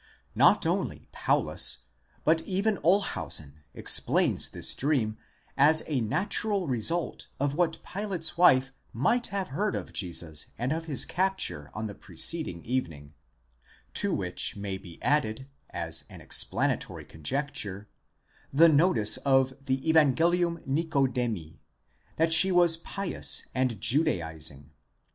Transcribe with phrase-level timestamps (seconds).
[0.33, 1.83] Not only Paulus,
[2.23, 5.19] but even Olshausen, explains this dream
[5.55, 10.85] as a natural result of what Pilate's wife might have heard of Jesus and of
[10.85, 13.13] his capture on the preceding evening;
[13.93, 17.87] to which may be added as an explanatory conjecture,
[18.51, 21.59] the notice of the Zvan gelium Nicodemi,
[22.15, 24.69] that she was pious, θεοσεβὴς, and judaizing, iovdaifovea.